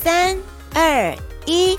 [0.00, 0.38] 三
[0.74, 1.12] 二
[1.44, 1.76] 一，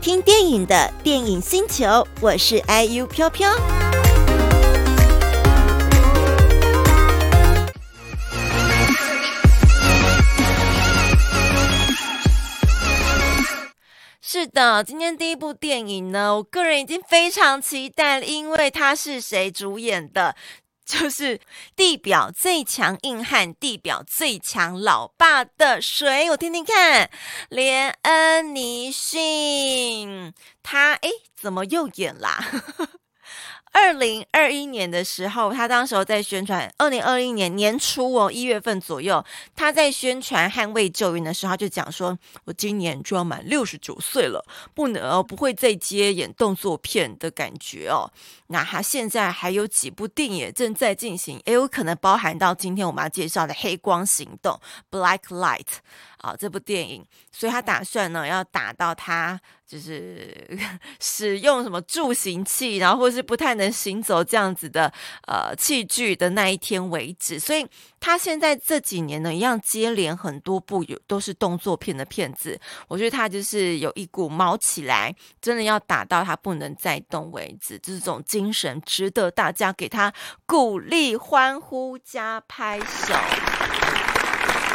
[0.00, 3.54] 听电影的电影星球，我是 IU 飘飘。
[14.22, 20.34] 是的，今天第一部电影呢，我个人已经非常期待，因为它是谁主演的？
[20.98, 21.38] 就是
[21.76, 26.30] 地表最强硬汉、地表最强老爸的谁？
[26.30, 27.10] 我听听看，
[27.50, 30.32] 连恩尼逊，
[30.62, 32.42] 他诶，怎么又演啦？
[33.72, 36.72] 二零二一年的时候，他当时候在宣传。
[36.78, 48.10] 二零二一年年初哦，一月份左右，他在宣传《捍卫救援》的时候，他就讲说：“我今年就要满六十九岁了，不能哦，不会再接演动作片的感觉哦。”
[48.48, 54.58] 那他现在还有几部电影正在进行，也有可能包含到今天我们要介绍的《黑光行动》
[54.96, 55.66] （Black Light）
[56.18, 57.04] 啊，这部电影。
[57.30, 60.58] 所以他打算呢，要打到他就是
[60.98, 64.92] 使用什么助行器，然后或是不太能行走这样子的
[65.26, 67.38] 呃器具的那一天为止。
[67.38, 67.66] 所以
[68.00, 72.58] 他现在这几年呢，一样接连很多部有都是动作片的片子。
[72.88, 78.24] 我觉得他就是有一股卯起来，真的要打到他不能再动为止，这种。
[78.26, 80.12] 精神值得大家给他
[80.46, 83.14] 鼓励、欢呼加拍手。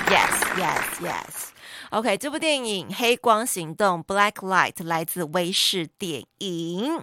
[0.10, 1.53] Yes, yes, yes.
[1.94, 7.00] OK，这部电影《黑光行动》（Black Light） 来自威视电影，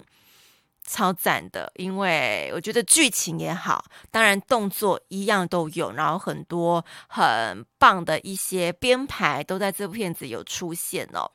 [0.85, 1.71] 超赞的。
[1.77, 11.31] 因为我觉得剧情也好，当然动作一样都有，然后很多很棒的一些编排都在这部片子有出现哦。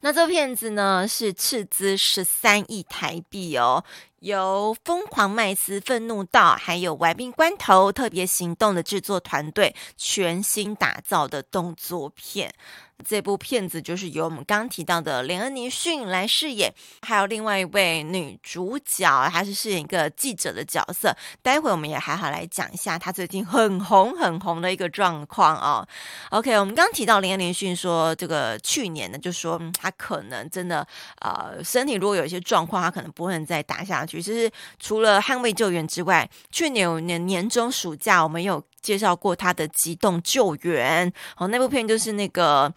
[0.00, 3.82] 那这部片子呢，是斥资十三亿台币哦。
[4.20, 12.52] 由疯狂麦斯、愤怒到，还有玩命关头、特别行动的制作团队全新打造的动作片。
[13.06, 21.16] 这部片子就是由我们刚提到的连恩尼逊来饰演，还有另外一位女主角，她是饰演一个记者的角色。
[21.40, 25.86] 待会我们也还好来讲一下她最近很红很红的一个状况哦。
[26.30, 30.84] OK，我们刚提到连恩尼逊说，这个去年呢，就说他可能真的
[31.20, 42.72] 呃身体如果有一些状况，他可能不能再打下其实除了捍卫救援之外，去年年年中暑假我们有介绍过他的机动救援哦，那部片就是那个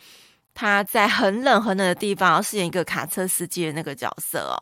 [0.53, 4.57] 他在很冷很冷的地方饰演一个卡车司机的那个角色哦。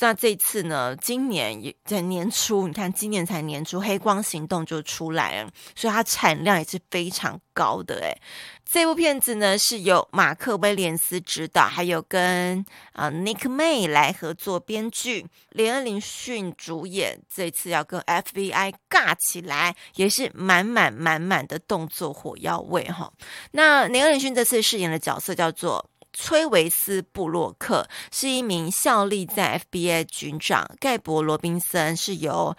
[0.00, 8.20] 那这次呢，今年也在年初，你看今年才年初，《黑光行动》就出来了，所以它产量也是非常高的诶。
[8.64, 17.20] 这部片子呢是由马克威廉斯执导，还有跟啊 Nick May 来合作编剧，连恩林逊主演。
[17.32, 23.12] 这次要跟 FBI 尬起来，也是满满满满的动作火药味哈。
[23.52, 25.90] 那连恩林逊这次饰演的角色叫做。
[26.16, 32.56] 崔维斯·布洛克是一名效力在 FBI 军长，盖博·罗宾森是由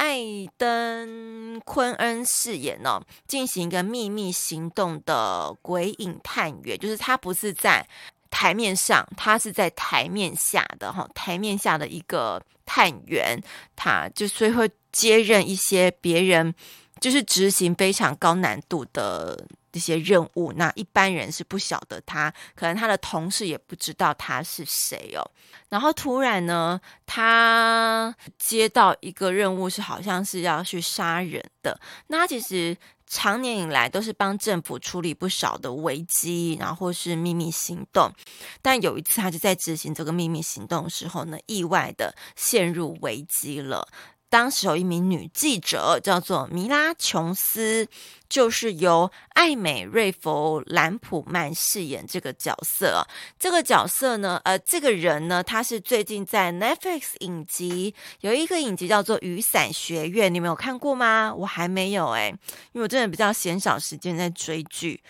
[0.00, 7.86] 艾登·昆恩饰演哦，进行一个秘密行动的鬼影探员，就是他不是在
[8.30, 13.38] 台面上，他是在台面下的哈，台面下的一个探员，
[13.76, 16.54] 他就所以会接任一些别人
[16.98, 19.46] 就是执行非常高难度的。
[19.72, 25.30] 这些任务，那一般人是不晓得他，可能他的同事也不知道他是谁哦。
[25.68, 31.80] 然后突然呢，他接到一个任务，是好像是要去杀人的。
[32.08, 32.76] 那他其实
[33.06, 38.12] 长年以来都是帮政府处理不少的危机，然后或是秘密行动。
[38.60, 43.88] 但有一次，他就在执行这个秘密行动的时候呢，意外的陷入危机了。
[44.30, 47.88] 当时有一名女记者叫做米拉琼斯，
[48.28, 53.04] 就是由艾美瑞佛兰普曼饰演这个角色。
[53.40, 61.34] 这个角色呢，呃，这个人呢，他是最近在 Netflix 影集有一个影集叫做《雨伞学院》，你们有看过吗？
[61.34, 62.28] 我还没有哎，
[62.70, 65.02] 因为我真的比较闲少时间在追剧。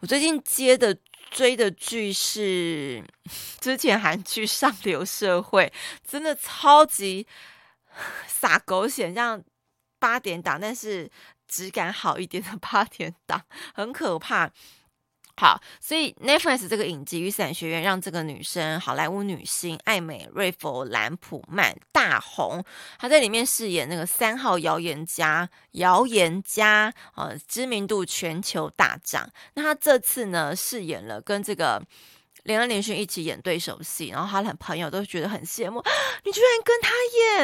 [0.00, 0.94] 我最近接的
[1.30, 3.04] 追的剧是
[3.60, 5.66] 之前韩剧《上流社会》，
[6.04, 7.24] 真的超级。
[8.28, 9.42] 撒狗血，像
[9.98, 11.10] 八点档，但是
[11.48, 13.42] 质感好一点的 八点档，
[13.74, 14.50] 很可怕。
[15.38, 22.64] 好，所以 Netflix 这个影集《雨伞学院》让这个女生，好莱坞女星艾美瑞佛兰普曼大红。
[22.98, 29.30] 她在里面饰演那个三号谣言家，谣言家，呃，知名度全球大涨。
[29.52, 31.82] 那她这次呢，饰演了跟这个。
[32.46, 35.82] 连着连续一起演对手戏，然后他的朋友都觉得很羡慕，
[36.24, 36.90] 你居然跟他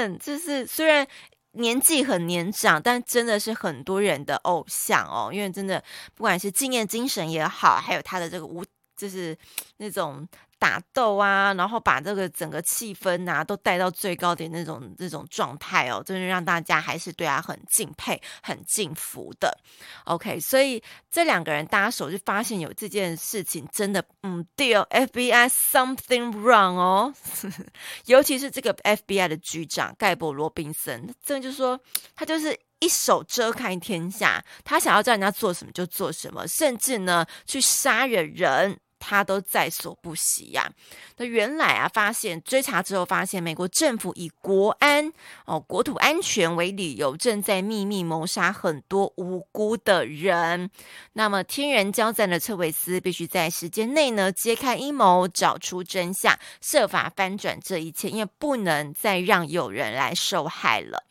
[0.01, 1.07] 演，就是虽然
[1.53, 5.31] 年纪很年长，但真的是很多人的偶像哦。
[5.33, 5.83] 因为真的
[6.15, 8.65] 不管是敬业精神也好，还有他的这个舞
[9.03, 9.37] 就是
[9.79, 10.29] 那种。
[10.63, 19.59] 打斗啊，然后把这个整个气氛啊都带到最高点那种那种状态哦，真的让大家还是对他很敬佩、很敬服的。
[20.05, 27.13] OK，所以这两个人搭手就发现有这件事情真的，嗯，对哦，FBI something wrong 哦，
[28.07, 31.77] 尤其是这个 FBI 的局长盖博罗宾森，真的就是说
[32.15, 38.79] 他就是一手遮开天下，他想要叫人家做什么就做什么，甚至呢去杀人。
[39.03, 40.71] 他都在所不惜呀、啊。
[41.17, 45.13] 那原来啊，发现追查之后发现，美国政府以国安
[45.45, 50.71] 哦、国土安全为理由，正在秘密谋杀很多无辜的人。
[51.15, 61.03] 那么，天人交战的彻维斯必须在时间内呢揭开阴谋，找出真相，设法翻转这一切，因为不能再让有人来受害了。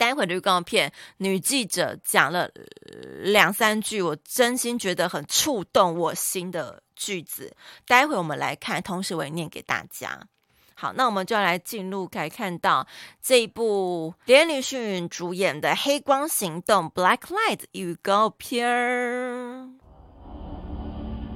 [0.00, 2.50] 待会的预告片，女记者讲了
[3.22, 7.54] 两三句，我真心觉得很触动我心的句子。
[7.86, 10.26] 待会我们来看，同时我也念给大家。
[10.74, 12.86] 好，那我们就要来进入，可以看到
[13.20, 18.66] 这一部连尼逊主演的《黑光行动》（Black Light） 预告片。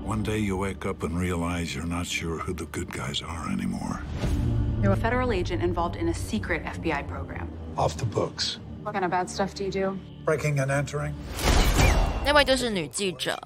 [0.06, 3.50] One day you wake up and realize you're not sure who the good guys are
[3.50, 4.00] anymore.
[4.82, 7.48] You're a federal agent involved in a secret FBI program.
[7.77, 8.59] Off the books.
[8.83, 9.99] What kind of bad stuff do you do?
[10.25, 11.13] Breaking and entering.
[12.25, 13.39] 那位就是女记者。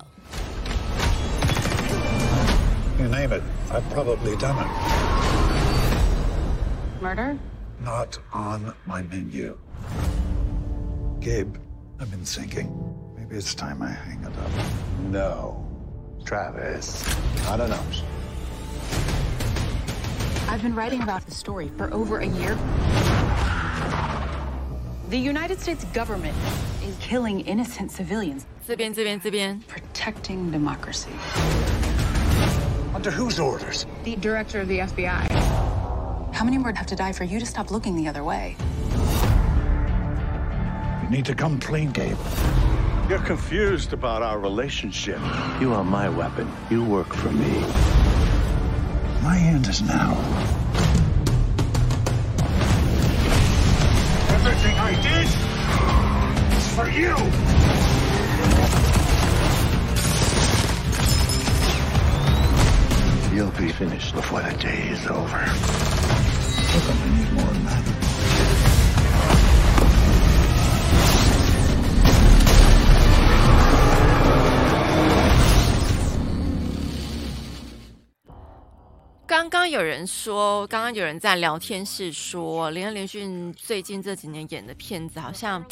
[3.00, 3.42] You name it,
[3.72, 4.68] I've probably done it.
[7.02, 7.38] Murder?
[7.84, 9.58] Not on my menu.
[11.20, 11.56] Gabe,
[12.00, 12.70] I've been thinking.
[13.18, 14.52] Maybe it's time I hang it up.
[15.12, 15.66] No.
[16.26, 17.04] Travis.
[17.44, 18.02] Not enough.
[20.48, 22.58] I've been writing about the story for over a year.
[25.10, 26.36] The United States government
[26.84, 28.46] is killing innocent civilians.
[28.66, 31.12] 这边这边这边 Protecting democracy.
[32.96, 33.86] Under whose orders?
[34.04, 35.28] The director of the FBI.
[36.34, 38.56] How many more have to die for you to stop looking the other way?
[41.04, 42.18] You need to come clean, Gabe.
[43.10, 45.20] You're confused about our relationship.
[45.60, 46.50] You are my weapon.
[46.70, 47.62] You work for me.
[49.22, 50.57] My end is now.
[54.89, 55.29] I did
[56.57, 57.15] is for you.
[63.37, 65.45] You'll be finished before the day is over.
[66.73, 68.18] We're gonna need more than that.
[79.69, 85.65] 有人说，刚刚有人在聊天室说，连连续最近这几年演的片子好像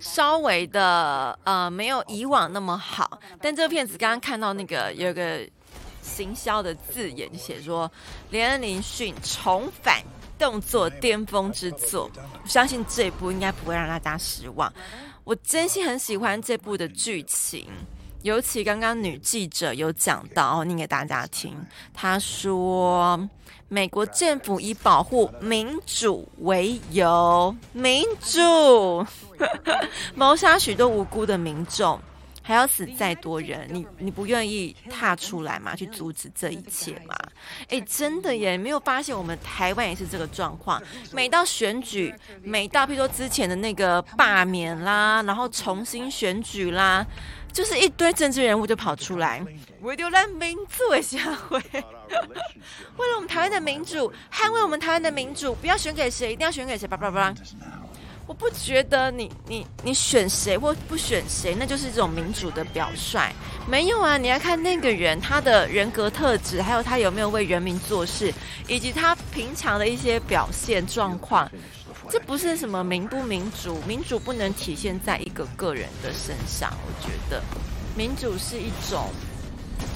[0.00, 3.20] 稍微的呃没有以往那么好。
[3.40, 5.40] 但这个片子刚刚看到那个有个
[6.02, 7.90] 行销的字眼，就写说
[8.30, 10.02] 连连续重返
[10.38, 12.10] 动作巅峰之作，
[12.42, 14.72] 我相信这部应该不会让大家失望。
[15.22, 17.68] 我真心很喜欢这部的剧情。
[18.24, 21.54] 尤其刚刚女记者有讲到，念给大家听。
[21.92, 23.28] 她说，
[23.68, 29.06] 美国政府以保护民主为由，民主
[30.16, 32.00] 谋杀许多无辜的民众，
[32.40, 35.76] 还要死再多人，你你不愿意踏出来吗？
[35.76, 37.14] 去阻止这一切吗？
[37.68, 38.56] 哎，真的耶！
[38.56, 40.82] 没有发现我们台湾也是这个状况。
[41.12, 47.06] 每到选举，每到譬如说之前的那个罢免啦，然后重新选举啦。
[47.54, 49.40] 就是一堆政治人物就跑出来，
[49.80, 51.16] 为了民主的社
[51.48, 57.32] 会， 为了我们台湾的民主，捍卫我们台湾的民主，不要选给谁，一定要选给谁，叭叭叭。
[58.26, 63.30] 我不觉得你你你选谁或不选谁，那就是这种民主的表率。
[63.68, 68.32] 没有啊，你要看那个人他的人格特质，还有他有没有为人民做事，
[68.66, 71.48] 以及他平常的一些表现状况。
[72.10, 76.72] 这不是什么民不民主，民主不能体现在一个个人的身上。
[76.86, 77.42] 我觉得
[77.96, 79.10] 民主是一种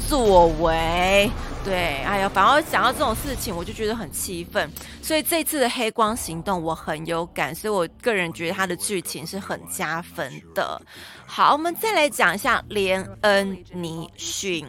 [0.09, 1.31] 作为，
[1.65, 4.69] 对，哎呀，反而讲到这种事情，我就觉得很气愤。
[5.03, 10.81] 所以这次的黑光行动我很有感，所以我个人觉得它的剧情是很加分的。
[11.27, 14.67] 好，我们再来讲一下连恩尼逊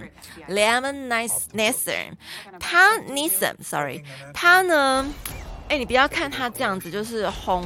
[0.50, 0.82] （Liam
[1.54, 2.14] Neeson），
[2.60, 4.04] 他 Neeson，sorry，
[4.34, 5.06] 他呢？
[5.70, 7.64] 哎，你不要看他这样子，就是红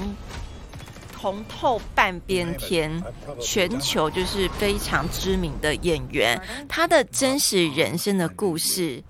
[1.17, 3.01] 红透半边天，
[3.41, 6.39] 全球就是非常知名的演员。
[6.67, 9.01] 他的真实人生的故事，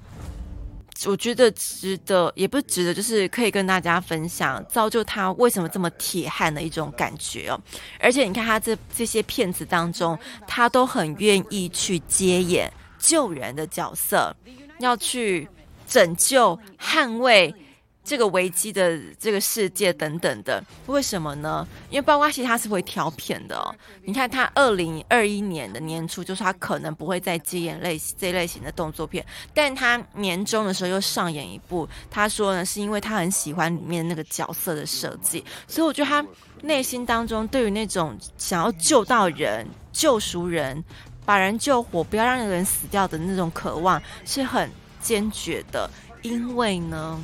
[1.06, 7.60] 我觉得值得，也不值得，就是可以跟大家分享，造就他为什么这么铁汉的一种感觉哦。
[8.00, 12.72] 而且你看他这这些片子当中，他都很愿意去接演。
[13.00, 14.34] 救人的角色，
[14.80, 15.46] 要去
[15.86, 17.54] 拯救、捍卫。
[18.04, 21.66] 这个危机的这个世界等等的，为什么呢？
[21.90, 23.74] 因为包括其实他是会挑片的哦。
[24.04, 31.88] 你看他二零二一年的年初，就是他可能不会再接演类这类型的动作片，但他年终的时候又上演一部。
[32.12, 36.26] 他说呢，是因为他很喜欢里面那个角色的设计，所以我觉得他
[36.62, 40.84] 内心当中对于那种想要救到人、救赎人、
[41.26, 44.70] 把人救活、不要让人死掉的那种渴望是很
[45.02, 45.90] 坚决的。
[46.22, 47.18] 因为呢。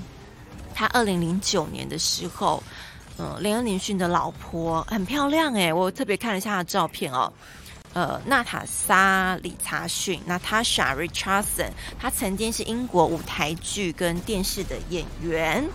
[0.79, 2.63] 他二零零九年的时候，
[3.17, 7.33] 嗯、呃，连恩林逊的老婆很漂亮诶，我特别看了一下她的照片哦，
[7.91, 15.67] 呃，娜塔莎·理查逊 （Natasha Richardson），她曾经是英国舞台剧跟电视的演员。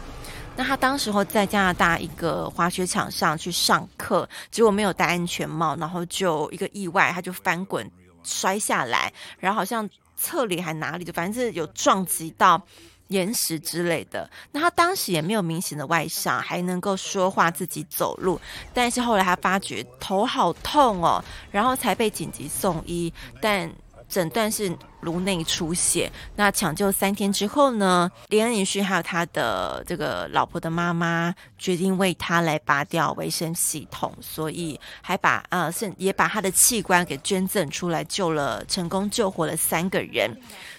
[0.56, 7.86] 那她当时候在加拿大一个滑雪场上去上课，结果没有戴安全帽，然后就一个意外，她就翻滚
[8.22, 12.66] 摔下来，然后好像侧脸还哪里，就反正是有撞击到。
[13.08, 18.40] 岩石之类的，那他当时也没有明显的外伤，还能够说话、自己走路。
[18.72, 23.70] 但是后来他发觉头好痛哦，然后才被紧急送医，但
[24.08, 26.10] 诊断是颅内出血。
[26.36, 40.30] 那抢救三天之后呢，连恩尼逊还有他的这个老婆的妈妈决定为他来拔掉维生系统，所以还把呃，是也把他的器官给捐赠出来，救了成功救活了三个人。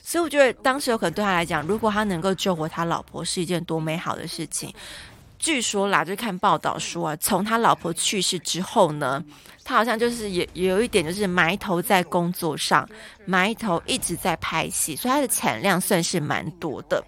[0.02, 4.74] 所以我觉得当时有可能对他来讲，如果他能够救活他老婆，是一件多美好的事情。
[5.46, 9.24] 据说啦，就看报道说啊，从他老婆去世之后呢，
[9.64, 12.90] 他好像就是也也有一点就是埋头在工作上，
[13.28, 17.06] 埋头一直在拍戏，所以他的产量算是蛮多的。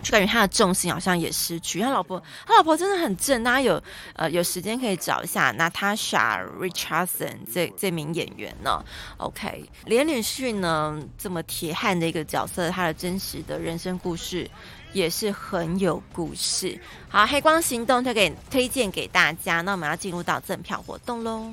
[0.00, 1.80] 就感觉他的重心好像也失去。
[1.80, 3.42] 他老婆，他老婆真的很正。
[3.42, 3.82] 大家有
[4.14, 8.80] 呃有时间可以找一下 Natasha Richardson 这这名演员呢。
[9.16, 14.48] OK，连连续呢这么铁汉的一个角色，他的真实的人生故事
[14.92, 16.78] 也是很有故事。
[17.08, 19.60] 好，黑光行动推给推荐给大家。
[19.60, 21.52] 那我们要进入到赠票活动喽。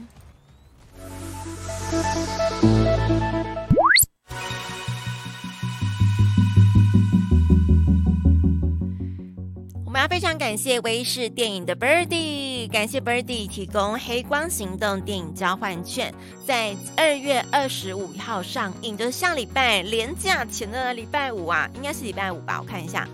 [9.85, 16.13] 我们要非常感谢威视电影的 Birdy，感谢 Birdy 提供《黑光行动》电影交换券，
[16.45, 22.59] 在二月二十五号上映，就是下礼拜连假前的礼拜五啊，应该是礼拜五吧？
[22.59, 23.07] 我看一下，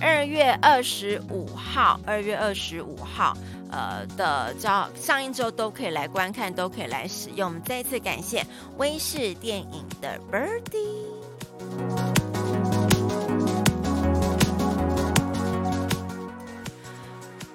[0.00, 3.36] 二月二十五号，二月二十五号，
[3.70, 7.48] 呃的，交上一周都可以来观看，都可以来使用。
[7.48, 8.44] 我们再一次感谢
[8.78, 11.10] 威视电影的 Birdy。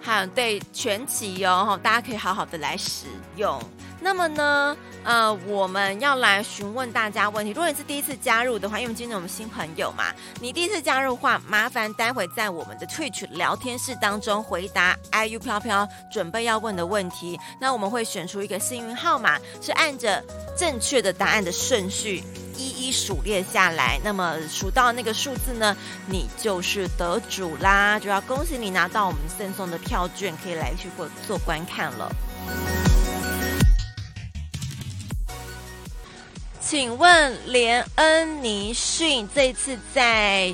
[0.02, 3.60] 好，对，全集哦，大家可以好好的来使用。
[4.02, 7.52] 那么呢，呃，我们要来询问大家问题。
[7.52, 17.40] 如果你是第一次加入的话，因为今天我们新朋友嘛，你第一次加入的话，麻烦待会在我们的 Twitch 聊天室当中回答 IU 飘飘准备要问的问题。
[17.60, 20.24] 那我们会选出一个幸运号码，是按着
[20.56, 22.24] 正确的答案的顺序。
[22.58, 25.75] 一一数列下来，那么数到那个数字呢，
[26.08, 28.00] 你就是得主啦！
[28.00, 32.10] 就要恭喜你拿到我们赠送的票券，可以来去过做观看了。
[36.77, 40.53] 请问连恩尼逊这次在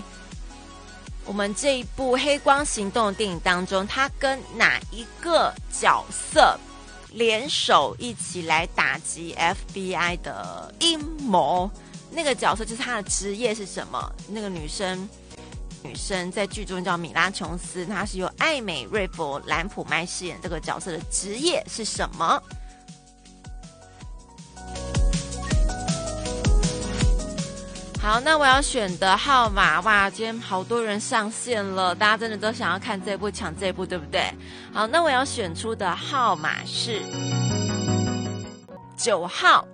[1.25, 6.55] 我们这一部《黑光行动》电影当中，他跟哪一个角色
[7.09, 9.35] 联手一起来打击
[9.73, 11.67] FBI 的阴谋？
[12.11, 14.13] 那个角色就是他的职业是什么？
[14.27, 15.09] 那个女生，
[15.81, 20.37] 女生在剧中叫米拉琼斯，她是由艾美瑞佛兰普麦饰演。
[20.39, 22.39] 这个角色的职业是什么？
[28.01, 34.23] 好，那我要选的号码哇，今天好多人上线了，大家真的都想要看这部，抢这部，对不对？
[34.73, 36.99] 好，那我要选出的号码是
[38.97, 39.67] 九号。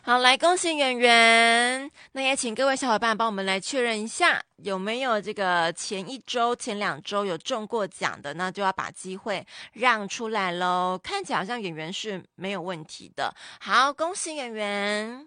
[0.00, 1.90] 好，来恭喜圆圆。
[2.12, 10.98] 那也请各位小伙伴帮我们来确认一下，有没有这个前一周、前两周有中过奖的，那就要把机会让出来喽。
[11.02, 13.34] 看起来好像圆圆是没有问题的。
[13.60, 15.26] 好，恭喜圆圆。